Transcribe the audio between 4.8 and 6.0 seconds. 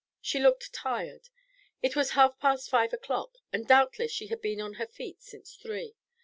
her feet since three.